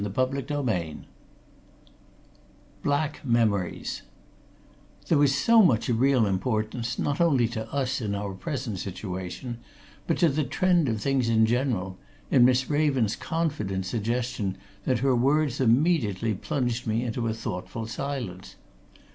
[0.15, 1.05] CHAPTER XIX
[2.81, 4.01] BLACK MEMORIES
[5.09, 9.59] There was so much of real importance, not only to us in our present situation,
[10.07, 11.99] but to the trend of things in general,
[12.31, 18.55] in Miss Raven's confident suggestion that her words immediately plunged me into a thoughtful silence.